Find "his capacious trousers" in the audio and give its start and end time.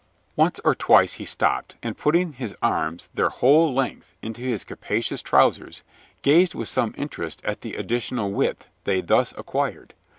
4.41-5.83